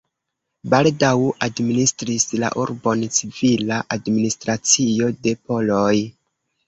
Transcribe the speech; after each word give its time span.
Baldaŭ 0.73 1.11
administris 1.47 2.25
la 2.43 2.51
urbon 2.63 3.05
civila 3.19 3.79
administracio 3.99 5.11
de 5.27 5.35
poloj. 5.51 5.95